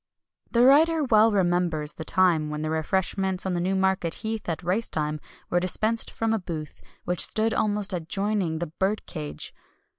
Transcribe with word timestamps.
The 0.49 0.65
writer 0.65 1.03
well 1.03 1.31
remembers 1.31 1.93
the 1.93 2.03
time 2.03 2.49
when 2.49 2.63
the 2.63 2.71
refreshments 2.71 3.45
on 3.45 3.53
Newmarket 3.53 4.15
Heath 4.25 4.49
at 4.49 4.63
race 4.63 4.87
time 4.87 5.19
were 5.51 5.59
dispensed 5.59 6.09
from 6.09 6.33
a 6.33 6.39
booth, 6.39 6.81
which 7.05 7.23
stood 7.23 7.53
almost 7.53 7.93
adjoining 7.93 8.57
the 8.57 8.71
"Birdcage." 8.79 9.53